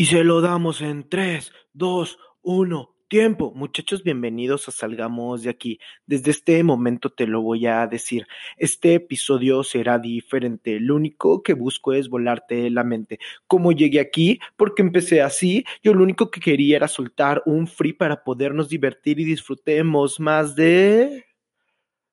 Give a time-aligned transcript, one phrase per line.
[0.00, 2.94] Y se lo damos en 3, 2, 1.
[3.08, 5.80] Tiempo, muchachos, bienvenidos a Salgamos de aquí.
[6.06, 8.28] Desde este momento te lo voy a decir.
[8.56, 10.78] Este episodio será diferente.
[10.78, 13.18] Lo único que busco es volarte la mente.
[13.48, 14.38] ¿Cómo llegué aquí?
[14.56, 15.64] Porque empecé así.
[15.82, 20.54] Yo lo único que quería era soltar un free para podernos divertir y disfrutemos más
[20.54, 21.24] de...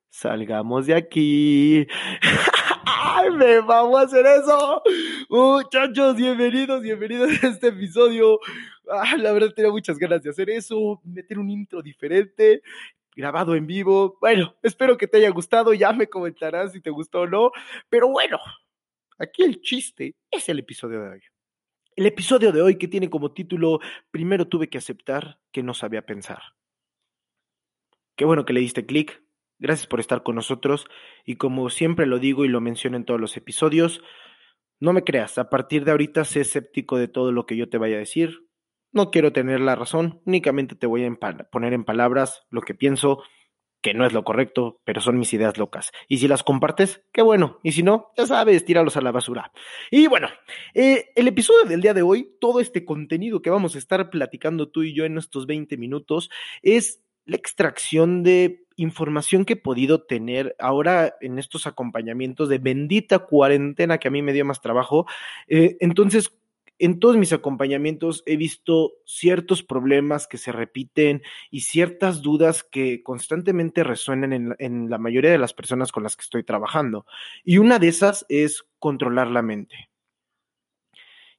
[0.09, 1.85] Salgamos de aquí.
[2.85, 4.83] ¡Ay, me vamos a hacer eso!
[5.29, 8.39] Muchachos, bienvenidos, bienvenidos a este episodio.
[8.89, 12.61] Ah, la verdad tenía muchas ganas de hacer eso, meter un intro diferente,
[13.15, 14.17] grabado en vivo.
[14.21, 17.51] Bueno, espero que te haya gustado, ya me comentarás si te gustó o no.
[17.89, 18.39] Pero bueno,
[19.17, 21.21] aquí el chiste es el episodio de hoy.
[21.95, 23.79] El episodio de hoy que tiene como título
[24.11, 26.41] Primero tuve que aceptar que no sabía pensar.
[28.15, 29.24] Qué bueno que le diste clic.
[29.57, 30.87] Gracias por estar con nosotros
[31.25, 34.01] y como siempre lo digo y lo menciono en todos los episodios,
[34.79, 37.77] no me creas, a partir de ahorita sé escéptico de todo lo que yo te
[37.77, 38.49] vaya a decir.
[38.91, 41.17] No quiero tener la razón, únicamente te voy a
[41.51, 43.23] poner en palabras lo que pienso,
[43.81, 45.91] que no es lo correcto, pero son mis ideas locas.
[46.07, 47.59] Y si las compartes, qué bueno.
[47.61, 49.51] Y si no, ya sabes, tíralos a la basura.
[49.91, 50.27] Y bueno,
[50.73, 54.71] eh, el episodio del día de hoy, todo este contenido que vamos a estar platicando
[54.71, 56.31] tú y yo en estos 20 minutos,
[56.63, 63.19] es la extracción de información que he podido tener ahora en estos acompañamientos de bendita
[63.19, 65.05] cuarentena que a mí me dio más trabajo.
[65.47, 66.37] Eh, entonces,
[66.77, 73.01] en todos mis acompañamientos he visto ciertos problemas que se repiten y ciertas dudas que
[73.01, 77.05] constantemente resuenan en, en, la mayoría de las personas con las que estoy trabajando.
[77.43, 79.89] Y una de esas es controlar la mente.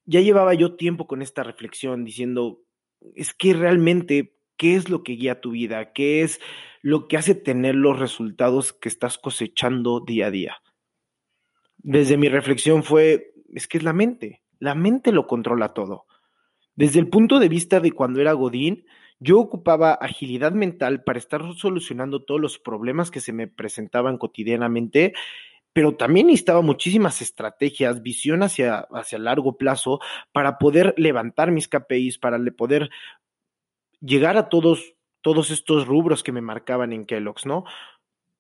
[0.07, 2.63] Ya llevaba yo tiempo con esta reflexión diciendo,
[3.15, 6.41] es que realmente qué es lo que guía tu vida, qué es
[6.83, 10.57] lo que hace tener los resultados que estás cosechando día a día.
[11.79, 16.07] Desde mi reflexión fue, es que es la mente, la mente lo controla todo.
[16.75, 18.85] Desde el punto de vista de cuando era Godín,
[19.19, 25.15] yo ocupaba agilidad mental para estar solucionando todos los problemas que se me presentaban cotidianamente,
[25.73, 30.01] pero también necesitaba muchísimas estrategias, visión hacia, hacia largo plazo
[30.33, 32.91] para poder levantar mis KPIs, para poder
[34.01, 37.65] llegar a todos, todos estos rubros que me marcaban en Kellogg's, ¿no?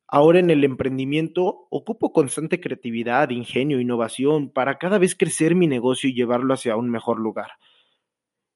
[0.08, 6.08] Ahora en el emprendimiento ocupo constante creatividad, ingenio, innovación para cada vez crecer mi negocio
[6.08, 7.52] y llevarlo hacia un mejor lugar.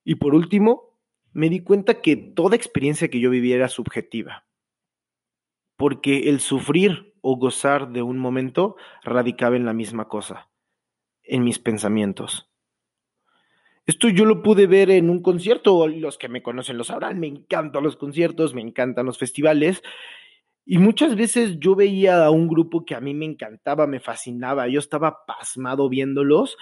[0.05, 0.97] Y por último,
[1.33, 4.47] me di cuenta que toda experiencia que yo vivía era subjetiva,
[5.77, 10.50] porque el sufrir o gozar de un momento radicaba en la misma cosa,
[11.22, 12.50] en mis pensamientos.
[13.91, 17.27] Esto yo lo pude ver en un concierto, los que me conocen lo sabrán, me
[17.27, 19.83] encantan los conciertos, me encantan los festivales.
[20.65, 24.69] Y muchas veces yo veía a un grupo que a mí me encantaba, me fascinaba,
[24.69, 26.56] yo estaba pasmado viéndolos.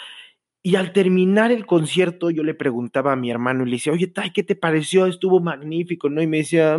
[0.62, 4.06] Y al terminar el concierto, yo le preguntaba a mi hermano y le decía, oye,
[4.06, 5.04] Tai, ¿qué te pareció?
[5.04, 6.22] Estuvo magnífico, ¿no?
[6.22, 6.78] Y me decía,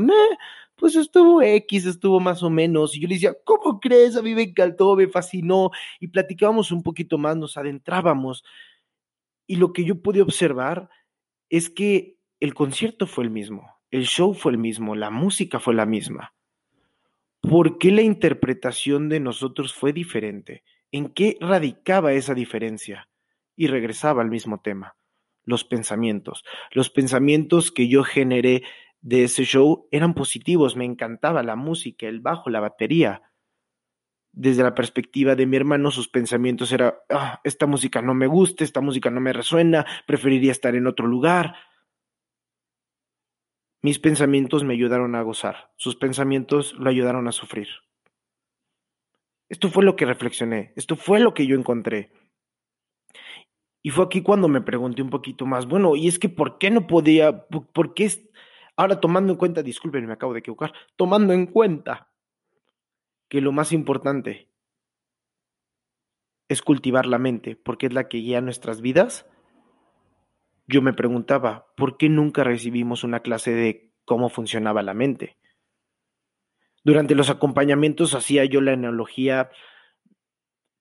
[0.78, 2.98] pues estuvo X, estuvo más o menos.
[2.98, 4.16] Y yo le decía, ¿cómo crees?
[4.16, 5.70] A mí me encantó, me fascinó.
[6.00, 8.44] Y platicábamos un poquito más, nos adentrábamos.
[9.50, 10.92] Y lo que yo pude observar
[11.50, 15.74] es que el concierto fue el mismo, el show fue el mismo, la música fue
[15.74, 16.36] la misma.
[17.42, 20.64] ¿Por qué la interpretación de nosotros fue diferente?
[20.92, 23.10] ¿En qué radicaba esa diferencia?
[23.56, 24.98] Y regresaba al mismo tema,
[25.46, 26.44] los pensamientos.
[26.70, 28.62] Los pensamientos que yo generé
[29.02, 33.24] de ese show eran positivos, me encantaba la música, el bajo, la batería
[34.32, 38.64] desde la perspectiva de mi hermano, sus pensamientos eran, ah, esta música no me gusta,
[38.64, 41.56] esta música no me resuena, preferiría estar en otro lugar.
[43.82, 47.68] Mis pensamientos me ayudaron a gozar, sus pensamientos lo ayudaron a sufrir.
[49.50, 52.12] Esto fue lo que reflexioné, esto fue lo que yo encontré.
[53.82, 56.70] Y fue aquí cuando me pregunté un poquito más, bueno, y es que ¿por qué
[56.70, 58.12] no podía, por, qué,
[58.76, 62.09] ahora tomando en cuenta, disculpen, me acabo de equivocar, tomando en cuenta
[63.30, 64.50] que lo más importante
[66.50, 69.28] es cultivar la mente, porque es la que guía nuestras vidas,
[70.68, 75.38] yo me preguntaba, ¿por qué nunca recibimos una clase de cómo funcionaba la mente?
[76.84, 79.52] Durante los acompañamientos hacía yo la analogía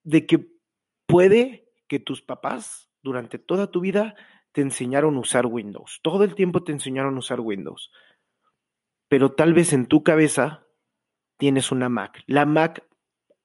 [0.05, 0.47] de que
[1.07, 4.15] puede que tus papás durante toda tu vida
[4.53, 7.91] te enseñaron a usar Windows, todo el tiempo te enseñaron a usar Windows,
[9.09, 10.68] pero tal vez en tu cabeza
[11.39, 12.85] tienes una Mac, la Mac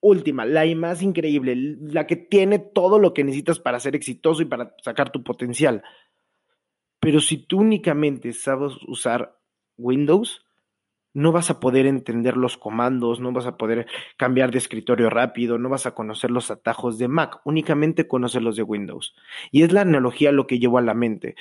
[0.04, 4.46] última, la más increíble, la que tiene todo lo que necesitas para ser exitoso y
[4.46, 5.82] para sacar tu potencial.
[7.00, 9.40] Pero si tú únicamente sabes usar
[9.78, 10.46] Windows,
[11.14, 13.88] no vas a poder entender los comandos, no vas a poder
[14.18, 18.56] cambiar de escritorio rápido, no vas a conocer los atajos de Mac, únicamente conoces los
[18.56, 19.16] de Windows.
[19.52, 21.36] Y es la analogía lo que llevo a la mente.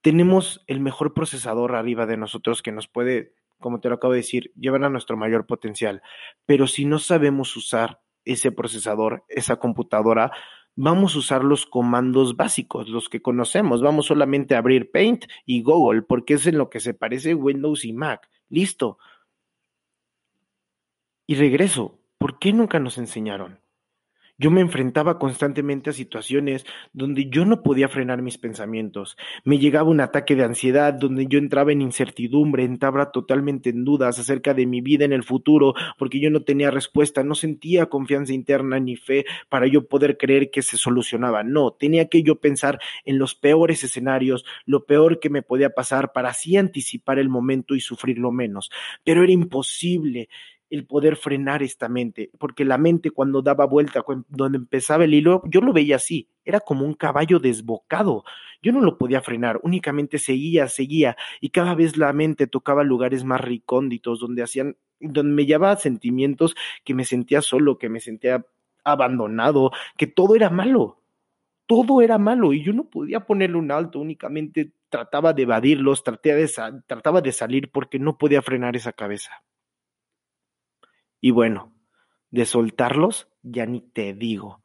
[0.00, 4.18] Tenemos el mejor procesador arriba de nosotros que nos puede, como te lo acabo de
[4.18, 6.02] decir, llevar a nuestro mayor potencial.
[6.44, 10.32] Pero si no sabemos usar ese procesador, esa computadora,
[10.76, 13.80] vamos a usar los comandos básicos, los que conocemos.
[13.80, 17.86] Vamos solamente a abrir Paint y Google, porque es en lo que se parece Windows
[17.86, 18.28] y Mac.
[18.50, 18.98] Listo.
[21.26, 21.98] Y regreso.
[22.18, 23.61] ¿Por qué nunca nos enseñaron?
[24.38, 29.16] Yo me enfrentaba constantemente a situaciones donde yo no podía frenar mis pensamientos.
[29.44, 34.18] Me llegaba un ataque de ansiedad donde yo entraba en incertidumbre, entraba totalmente en dudas
[34.18, 38.32] acerca de mi vida en el futuro porque yo no tenía respuesta, no sentía confianza
[38.32, 41.42] interna ni fe para yo poder creer que se solucionaba.
[41.42, 46.12] No, tenía que yo pensar en los peores escenarios, lo peor que me podía pasar
[46.12, 48.70] para así anticipar el momento y sufrirlo menos.
[49.04, 50.28] Pero era imposible
[50.72, 55.42] el poder frenar esta mente, porque la mente cuando daba vuelta, donde empezaba el hilo,
[55.44, 58.24] yo lo veía así, era como un caballo desbocado,
[58.62, 63.22] yo no lo podía frenar, únicamente seguía, seguía, y cada vez la mente tocaba lugares
[63.22, 66.54] más recónditos, donde hacían, donde me llevaba sentimientos
[66.84, 68.46] que me sentía solo, que me sentía
[68.82, 71.02] abandonado, que todo era malo,
[71.66, 76.50] todo era malo, y yo no podía ponerle un alto, únicamente trataba de evadirlos, de,
[76.86, 79.42] trataba de salir porque no podía frenar esa cabeza.
[81.22, 81.72] Y bueno,
[82.30, 84.62] de soltarlos, ya ni te digo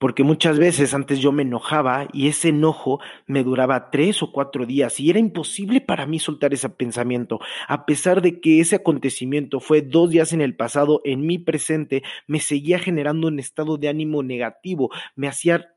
[0.00, 4.64] porque muchas veces antes yo me enojaba y ese enojo me duraba tres o cuatro
[4.64, 7.38] días y era imposible para mí soltar ese pensamiento.
[7.68, 12.02] A pesar de que ese acontecimiento fue dos días en el pasado, en mi presente
[12.26, 15.68] me seguía generando un estado de ánimo negativo, me hacía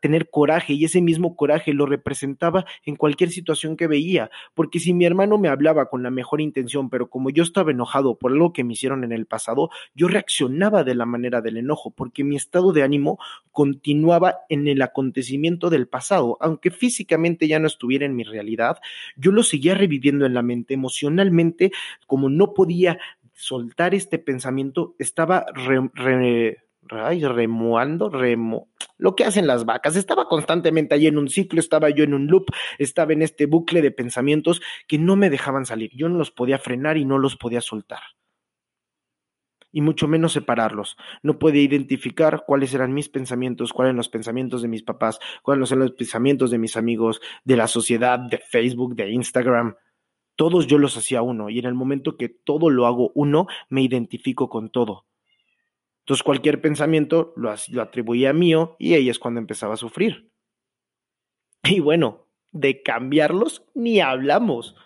[0.00, 4.92] tener coraje y ese mismo coraje lo representaba en cualquier situación que veía, porque si
[4.92, 8.52] mi hermano me hablaba con la mejor intención, pero como yo estaba enojado por algo
[8.52, 12.36] que me hicieron en el pasado, yo reaccionaba de la manera del enojo, porque mi
[12.36, 13.18] estado de ánimo
[13.52, 18.78] continuaba en el acontecimiento del pasado, aunque físicamente ya no estuviera en mi realidad,
[19.16, 21.72] yo lo seguía reviviendo en la mente, emocionalmente,
[22.06, 22.98] como no podía
[23.32, 25.44] soltar este pensamiento, estaba
[26.86, 28.68] remuando, remo,
[29.04, 29.96] lo que hacen las vacas.
[29.96, 32.46] Estaba constantemente ahí en un ciclo, estaba yo en un loop,
[32.78, 35.90] estaba en este bucle de pensamientos que no me dejaban salir.
[35.94, 38.00] Yo no los podía frenar y no los podía soltar
[39.70, 40.96] y mucho menos separarlos.
[41.22, 45.70] No puede identificar cuáles eran mis pensamientos, cuáles eran los pensamientos de mis papás, cuáles
[45.72, 49.74] eran los pensamientos de mis amigos, de la sociedad, de Facebook, de Instagram.
[50.36, 53.82] Todos yo los hacía uno y en el momento que todo lo hago uno, me
[53.82, 55.06] identifico con todo.
[56.04, 60.30] Entonces cualquier pensamiento lo, lo atribuía a mío y ahí es cuando empezaba a sufrir.
[61.64, 64.76] Y bueno, de cambiarlos ni hablamos,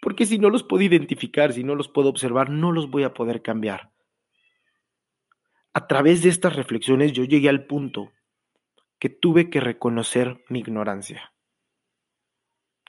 [0.00, 3.12] porque si no los puedo identificar, si no los puedo observar, no los voy a
[3.12, 3.92] poder cambiar
[5.74, 8.12] a través de estas reflexiones yo llegué al punto
[8.98, 11.31] que tuve que reconocer mi ignorancia.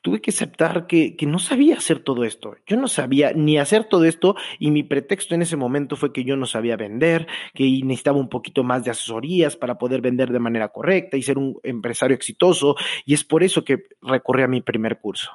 [0.04, 2.58] Tuve que aceptar que, no sabía hacer todo esto.
[2.68, 6.26] Yo no sabía ni hacer todo esto y mi pretexto en ese momento fue que
[6.26, 10.40] yo no sabía vender, que necesitaba un poquito más de asesorías para poder vender de
[10.40, 12.76] manera correcta y ser un empresario exitoso.
[13.06, 15.32] Y es por eso que recorrí a mi primer curso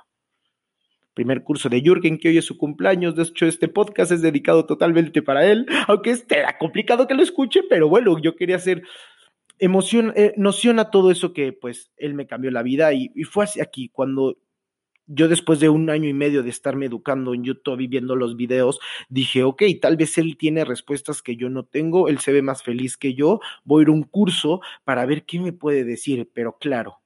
[1.15, 3.17] primer curso de Jürgen, que hoy es su cumpleaños.
[3.17, 7.63] De hecho, este podcast es dedicado totalmente para él, aunque era complicado que lo escuche,
[7.69, 8.85] pero bueno, yo quería hacer
[9.59, 13.25] emoción, eh, noción a todo eso que pues él me cambió la vida y, y
[13.25, 14.37] fue así aquí cuando
[15.09, 18.37] yo después de un año y medio de estarme educando en YouTube y viendo los
[18.37, 22.43] videos, dije, ok, tal vez él tiene respuestas que yo no tengo, él se ve
[22.43, 25.85] más feliz que yo, voy a ir a un curso para ver qué me puede
[25.85, 27.01] decir, pero claro,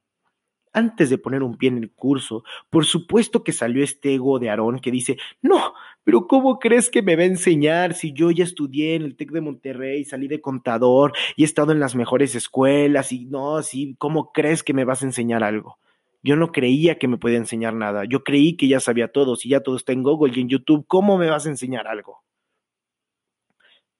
[0.72, 4.50] antes de poner un pie en el curso, por supuesto que salió este ego de
[4.50, 8.44] Aarón que dice, no, pero ¿cómo crees que me va a enseñar si yo ya
[8.44, 12.34] estudié en el TEC de Monterrey, salí de contador y he estado en las mejores
[12.34, 15.78] escuelas y no, sí, ¿cómo crees que me vas a enseñar algo?
[16.22, 19.48] Yo no creía que me podía enseñar nada, yo creí que ya sabía todo, si
[19.48, 22.22] ya todo está en Google y en YouTube, ¿cómo me vas a enseñar algo?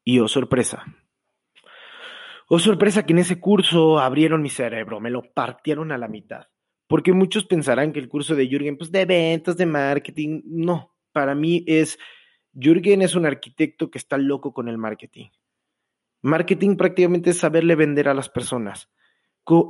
[0.05, 0.85] Y oh, sorpresa,
[2.55, 6.49] Oh, sorpresa que en ese curso abrieron mi cerebro, me lo partieron a la mitad.
[6.87, 11.35] Porque muchos pensarán que el curso de Jürgen, pues de ventas, de marketing, no, para
[11.35, 11.99] mí es,
[12.53, 15.29] Jürgen es un arquitecto que está loco con el marketing.
[16.21, 18.91] Marketing prácticamente es saberle vender a las personas.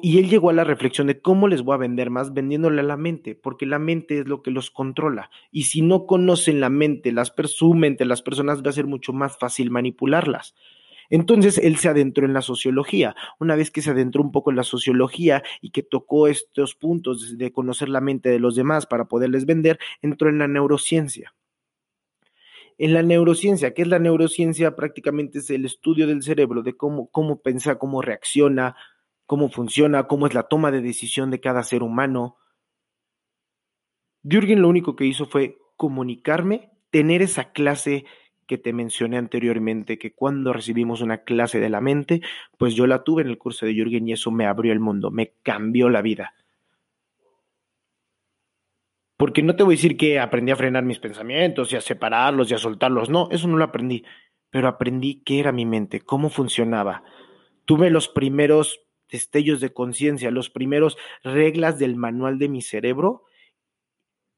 [0.03, 2.85] Y él llegó a la reflexión de cómo les voy a vender más vendiéndole a
[2.85, 5.31] la mente, porque la mente es lo que los controla.
[5.51, 9.13] Y si no conocen la mente, las su mente, las personas va a ser mucho
[9.15, 10.55] más fácil manipularlas.
[11.09, 13.17] Entonces él se adentró en la sociología.
[13.39, 17.37] Una vez que se adentró un poco en la sociología y que tocó estos puntos
[17.39, 21.35] de conocer la mente de los demás para poderles vender, entró en la neurociencia.
[22.79, 24.75] En la neurociencia, ¿qué es la neurociencia?
[24.75, 28.75] Prácticamente es el estudio del cerebro, de cómo, cómo piensa, cómo reacciona,
[29.33, 32.37] cómo funciona, cómo es la toma de decisión de cada ser humano.
[34.23, 38.05] Jürgen lo único que hizo fue comunicarme, tener esa clase
[38.47, 42.21] que te mencioné anteriormente, que cuando recibimos una clase de la mente,
[42.59, 45.11] pues yo la tuve en el curso de Jürgen y eso me abrió el mundo,
[45.11, 46.35] me cambió la vida.
[49.17, 52.51] Porque no te voy a decir que aprendí a frenar mis pensamientos y a separarlos
[52.51, 54.05] y a soltarlos, no, eso no lo aprendí,
[54.51, 57.03] pero aprendí qué era mi mente, cómo funcionaba.
[57.65, 63.25] Tuve los primeros destellos de conciencia, los primeros reglas del manual de mi cerebro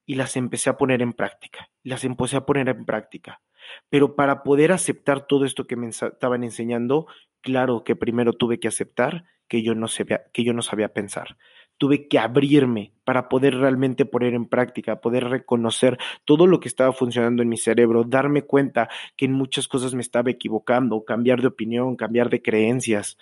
[0.04, 3.40] y las empecé a poner en práctica, las empecé a poner en práctica.
[3.88, 7.06] Pero para poder aceptar todo esto que me estaban enseñando,
[7.40, 11.36] claro que primero tuve que aceptar que yo no sabía, que yo no sabía pensar.
[11.76, 16.92] Tuve que abrirme para poder realmente poner en práctica, poder reconocer todo lo que estaba
[16.92, 21.48] funcionando en mi cerebro, darme cuenta que en muchas cosas me estaba equivocando, cambiar de
[21.48, 23.18] opinión, cambiar de creencias.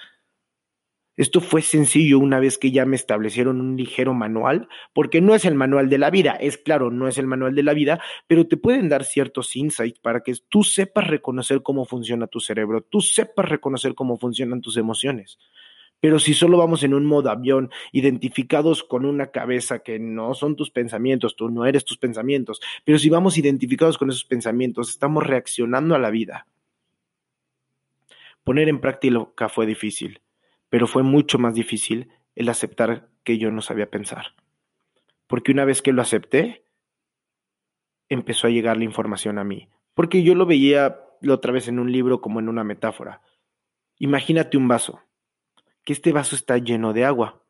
[1.14, 5.44] Esto fue sencillo una vez que ya me establecieron un ligero manual, porque no es
[5.44, 8.46] el manual de la vida, es claro, no es el manual de la vida, pero
[8.48, 13.02] te pueden dar ciertos insights para que tú sepas reconocer cómo funciona tu cerebro, tú
[13.02, 15.38] sepas reconocer cómo funcionan tus emociones.
[16.00, 20.56] Pero si solo vamos en un modo avión, identificados con una cabeza que no son
[20.56, 25.26] tus pensamientos, tú no eres tus pensamientos, pero si vamos identificados con esos pensamientos, estamos
[25.26, 26.46] reaccionando a la vida.
[28.44, 30.22] Poner en práctica fue difícil
[30.72, 34.28] pero fue mucho más difícil el aceptar que yo no sabía pensar.
[35.26, 36.64] Porque una vez que lo acepté,
[38.08, 39.68] empezó a llegar la información a mí.
[39.92, 43.20] Porque yo lo veía la otra vez en un libro como en una metáfora.
[43.98, 45.02] Imagínate un vaso,
[45.84, 47.42] que este vaso está lleno de agua.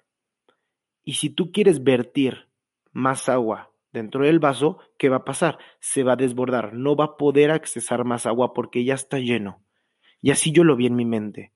[1.05, 2.49] Y si tú quieres vertir
[2.91, 5.59] más agua dentro del vaso, ¿qué va a pasar?
[5.79, 9.62] Se va a desbordar, no va a poder accesar más agua porque ya está lleno.
[10.21, 11.52] Y así yo lo vi en mi mente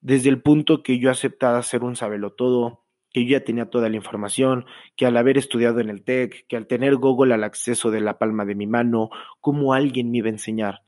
[0.00, 1.94] desde el punto que yo aceptaba ser un
[2.36, 6.46] todo, que yo ya tenía toda la información, que al haber estudiado en el TEC,
[6.46, 10.18] que al tener Google al acceso de la palma de mi mano, cómo alguien me
[10.18, 10.82] iba a enseñar.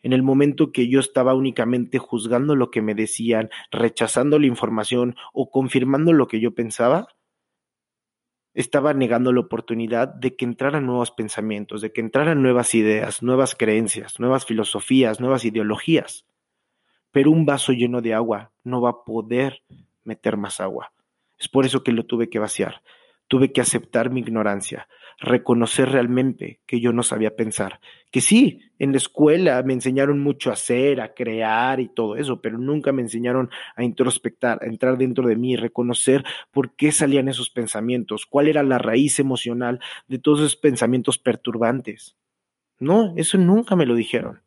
[0.00, 5.16] En el momento que yo estaba únicamente juzgando lo que me decían, rechazando la información
[5.32, 7.08] o confirmando lo que yo pensaba,
[8.54, 13.54] estaba negando la oportunidad de que entraran nuevos pensamientos, de que entraran nuevas ideas, nuevas
[13.54, 16.28] creencias, nuevas filosofías, nuevas ideologías
[17.12, 19.62] pero un vaso lleno de agua no va a poder
[20.04, 20.92] meter más agua.
[21.38, 22.82] Es por eso que lo tuve que vaciar.
[23.28, 24.88] Tuve que aceptar mi ignorancia,
[25.18, 27.78] reconocer realmente que yo no sabía pensar.
[28.10, 32.40] Que sí, en la escuela me enseñaron mucho a hacer, a crear y todo eso,
[32.40, 37.28] pero nunca me enseñaron a introspectar, a entrar dentro de mí, reconocer por qué salían
[37.28, 42.16] esos pensamientos, cuál era la raíz emocional de todos esos pensamientos perturbantes.
[42.80, 44.40] No, eso nunca me lo dijeron.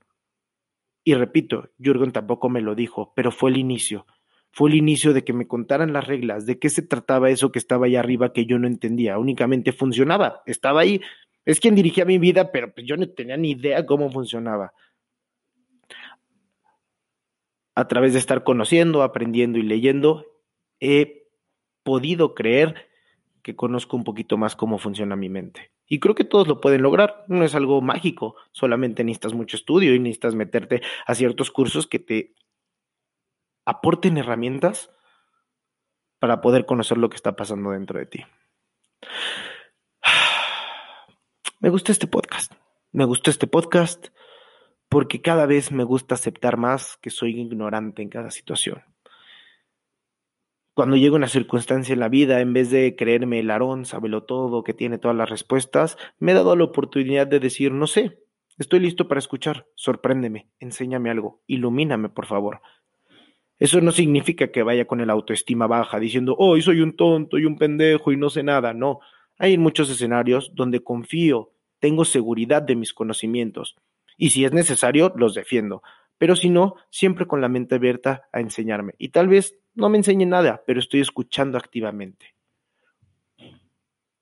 [1.03, 4.05] Y repito, Jürgen tampoco me lo dijo, pero fue el inicio.
[4.51, 7.59] Fue el inicio de que me contaran las reglas, de qué se trataba eso que
[7.59, 11.01] estaba ahí arriba que yo no entendía, únicamente funcionaba, estaba ahí.
[11.45, 14.73] Es quien dirigía mi vida, pero pues yo no tenía ni idea cómo funcionaba.
[17.73, 20.25] A través de estar conociendo, aprendiendo y leyendo,
[20.81, 21.27] he
[21.83, 22.89] podido creer
[23.41, 25.71] que conozco un poquito más cómo funciona mi mente.
[25.91, 29.93] Y creo que todos lo pueden lograr, no es algo mágico, solamente necesitas mucho estudio
[29.93, 32.33] y necesitas meterte a ciertos cursos que te
[33.65, 34.89] aporten herramientas
[36.17, 38.23] para poder conocer lo que está pasando dentro de ti.
[41.59, 42.53] Me gusta este podcast,
[42.93, 44.07] me gusta este podcast
[44.87, 48.81] porque cada vez me gusta aceptar más que soy ignorante en cada situación
[50.73, 54.63] cuando llega una circunstancia en la vida, en vez de creerme el Aarón, sábelo todo,
[54.63, 58.19] que tiene todas las respuestas, me he dado la oportunidad de decir, no sé,
[58.57, 62.61] estoy listo para escuchar, sorpréndeme, enséñame algo, ilumíname, por favor.
[63.59, 67.45] Eso no significa que vaya con el autoestima baja, diciendo, oh, soy un tonto y
[67.45, 68.99] un pendejo y no sé nada, no.
[69.37, 73.75] Hay muchos escenarios donde confío, tengo seguridad de mis conocimientos,
[74.17, 75.83] y si es necesario, los defiendo,
[76.17, 78.93] pero si no, siempre con la mente abierta a enseñarme.
[78.99, 82.35] Y tal vez no me enseñe nada, pero estoy escuchando activamente.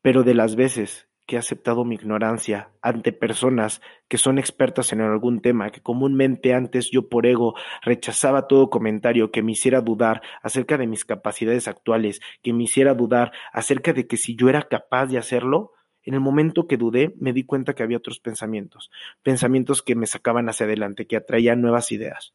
[0.02, 5.02] Pero de las veces que he aceptado mi ignorancia ante personas que son expertas en
[5.02, 7.54] algún tema, que comúnmente antes yo por ego
[7.84, 12.96] rechazaba todo comentario que me hiciera dudar acerca de mis capacidades actuales, que me hiciera
[12.96, 17.14] dudar acerca de que si yo era capaz de hacerlo, en el momento que dudé
[17.20, 18.90] me di cuenta que había otros pensamientos,
[19.22, 22.34] pensamientos que me sacaban hacia adelante, que atraían nuevas ideas.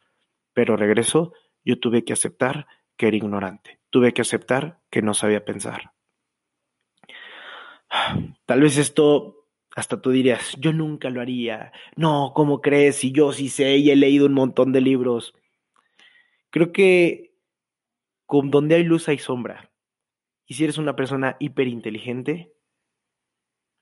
[0.52, 1.33] Pero regreso,
[1.64, 5.92] yo tuve que aceptar que era ignorante, tuve que aceptar que no sabía pensar.
[8.46, 9.46] Tal vez esto
[9.76, 11.72] hasta tú dirías, yo nunca lo haría.
[11.96, 12.96] No, ¿cómo crees?
[12.96, 15.34] Si yo sí sé y he leído un montón de libros.
[16.50, 17.34] Creo que
[18.26, 19.72] con donde hay luz hay sombra.
[20.46, 22.52] Y si eres una persona hiperinteligente,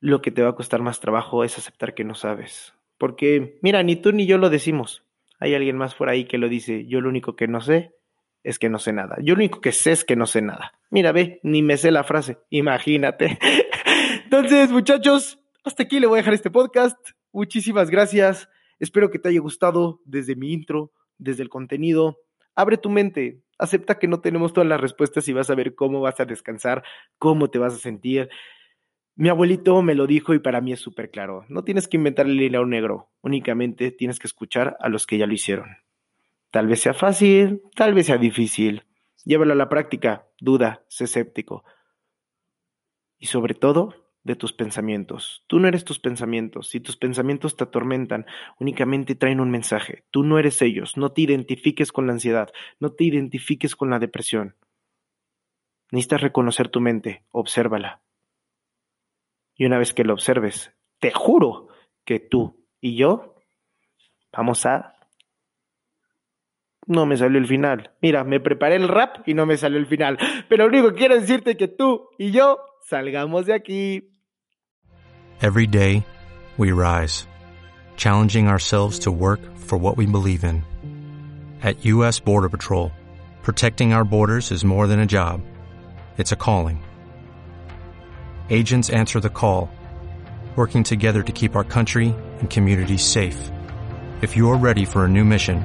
[0.01, 2.75] lo que te va a costar más trabajo es aceptar que no sabes.
[2.97, 5.05] Porque, mira, ni tú ni yo lo decimos.
[5.39, 6.87] Hay alguien más por ahí que lo dice.
[6.87, 7.95] Yo lo único que no sé
[8.43, 9.17] es que no sé nada.
[9.23, 10.73] Yo lo único que sé es que no sé nada.
[10.91, 12.39] Mira, ve, ni me sé la frase.
[12.51, 13.39] Imagínate.
[14.25, 16.99] Entonces, muchachos, hasta aquí le voy a dejar este podcast.
[17.33, 18.49] Muchísimas gracias.
[18.79, 22.19] Espero que te haya gustado desde mi intro, desde el contenido.
[22.55, 26.01] Abre tu mente, acepta que no tenemos todas las respuestas y vas a ver cómo
[26.01, 26.83] vas a descansar,
[27.19, 28.29] cómo te vas a sentir.
[29.15, 31.45] Mi abuelito me lo dijo y para mí es súper claro.
[31.49, 35.27] No tienes que inventar el hilo negro, únicamente tienes que escuchar a los que ya
[35.27, 35.77] lo hicieron.
[36.53, 38.85] Tal vez sea fácil, tal vez sea difícil.
[39.25, 41.65] Llévalo a la práctica, duda, sé escéptico.
[43.19, 45.45] Y sobre todo, de tus pensamientos.
[45.47, 46.69] Tú no eres tus pensamientos.
[46.69, 48.27] Si tus pensamientos te atormentan,
[48.59, 50.05] únicamente traen un mensaje.
[50.11, 50.97] Tú no eres ellos.
[50.97, 52.51] No te identifiques con la ansiedad.
[52.79, 54.57] No te identifiques con la depresión.
[55.91, 57.25] Necesitas reconocer tu mente.
[57.31, 58.03] Obsérvala.
[59.57, 61.69] Y una vez que lo observes, te juro
[62.05, 63.37] que tú y yo
[64.33, 64.92] vamos a...
[66.87, 67.91] No me salió el final.
[68.01, 70.19] Mira, me preparé el rap y no me salió el final.
[70.49, 72.59] Pero lo único que quiero decirte que tú y yo
[72.89, 74.09] salgamos de aquí.
[75.41, 76.05] Every day,
[76.57, 77.27] we rise,
[77.97, 80.65] challenging ourselves to work for what we believe in.
[81.63, 82.21] At U.S.
[82.21, 82.93] Border Patrol,
[83.43, 85.41] protecting our borders is more than a job,
[86.19, 86.83] it's a calling.
[88.51, 89.71] Agents answer the call,
[90.57, 93.51] working together to keep our country and communities safe.
[94.21, 95.65] If you are ready for a new mission,